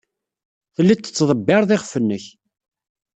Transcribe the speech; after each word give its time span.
Telliḍ 0.75 0.99
tettḍebbireḍ 0.99 1.69
iɣef-nnek. 1.71 2.25